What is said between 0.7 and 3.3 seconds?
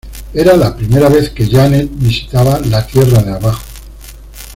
primera vez que Janet visitaba la tierra